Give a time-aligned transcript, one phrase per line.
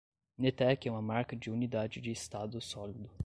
[0.39, 3.07] Netek é uma marca de unidade de estado sólido